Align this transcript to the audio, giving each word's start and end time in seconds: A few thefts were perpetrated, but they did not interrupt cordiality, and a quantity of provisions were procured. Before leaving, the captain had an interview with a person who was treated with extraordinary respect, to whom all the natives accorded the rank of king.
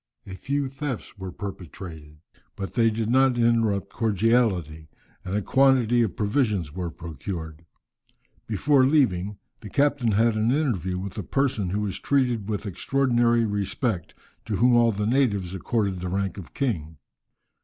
A 0.25 0.33
few 0.33 0.67
thefts 0.67 1.15
were 1.19 1.31
perpetrated, 1.31 2.17
but 2.55 2.73
they 2.73 2.89
did 2.89 3.07
not 3.07 3.37
interrupt 3.37 3.93
cordiality, 3.93 4.89
and 5.23 5.35
a 5.35 5.43
quantity 5.43 6.01
of 6.01 6.15
provisions 6.15 6.73
were 6.73 6.89
procured. 6.89 7.63
Before 8.47 8.83
leaving, 8.83 9.37
the 9.61 9.69
captain 9.69 10.13
had 10.13 10.35
an 10.35 10.49
interview 10.49 10.97
with 10.97 11.19
a 11.19 11.21
person 11.23 11.69
who 11.69 11.81
was 11.81 11.99
treated 11.99 12.49
with 12.49 12.65
extraordinary 12.65 13.45
respect, 13.45 14.15
to 14.45 14.55
whom 14.55 14.75
all 14.75 14.91
the 14.91 15.05
natives 15.05 15.53
accorded 15.53 15.99
the 15.99 16.09
rank 16.09 16.39
of 16.39 16.55
king. 16.55 16.97